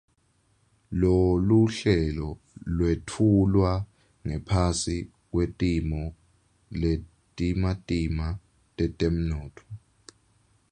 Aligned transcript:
Loluhlelo 0.99 2.29
lwetfulwa 2.75 3.71
ngaphasi 4.25 4.97
kwetimo 5.31 6.01
letimatima 6.81 8.25
tetemnotfo. 8.75 9.65